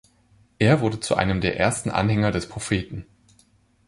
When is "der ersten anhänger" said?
1.41-2.31